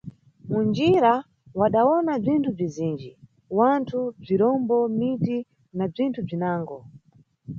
Munjira, 0.51 1.13
wadawona 1.59 2.11
bzinthu 2.21 2.49
bzizinji: 2.55 3.11
wanthu, 3.57 3.99
bzirombo, 4.21 4.77
miti 4.97 5.37
na 5.77 5.85
bzinthu 5.91 6.19
bzinango. 6.27 6.77